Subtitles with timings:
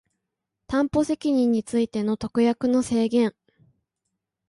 [0.65, 3.35] 担保責任についての特約の制限